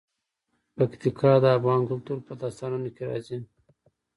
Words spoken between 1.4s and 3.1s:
د افغان کلتور په داستانونو کې